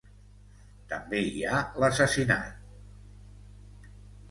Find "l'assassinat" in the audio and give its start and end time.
1.85-3.95